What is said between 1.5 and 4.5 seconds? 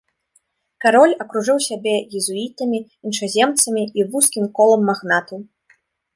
сябе езуітамі, іншаземцамі і вузкім